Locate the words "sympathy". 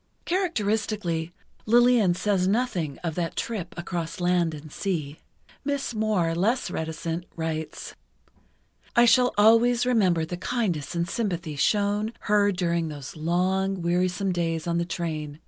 11.07-11.55